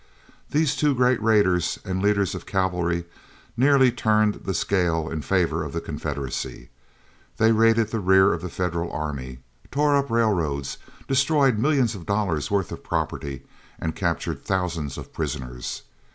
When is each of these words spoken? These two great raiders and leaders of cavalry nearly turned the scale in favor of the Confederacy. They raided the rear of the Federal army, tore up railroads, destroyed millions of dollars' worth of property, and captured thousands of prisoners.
These 0.49 0.75
two 0.75 0.95
great 0.95 1.21
raiders 1.21 1.77
and 1.85 2.01
leaders 2.01 2.33
of 2.33 2.47
cavalry 2.47 3.05
nearly 3.55 3.91
turned 3.91 4.33
the 4.45 4.53
scale 4.55 5.07
in 5.07 5.21
favor 5.21 5.63
of 5.63 5.73
the 5.73 5.79
Confederacy. 5.79 6.69
They 7.37 7.51
raided 7.51 7.89
the 7.91 7.99
rear 7.99 8.33
of 8.33 8.41
the 8.41 8.49
Federal 8.49 8.91
army, 8.91 9.41
tore 9.69 9.95
up 9.95 10.09
railroads, 10.09 10.79
destroyed 11.07 11.59
millions 11.59 11.93
of 11.93 12.07
dollars' 12.07 12.49
worth 12.49 12.71
of 12.71 12.83
property, 12.83 13.43
and 13.79 13.95
captured 13.95 14.43
thousands 14.43 14.97
of 14.97 15.13
prisoners. 15.13 15.83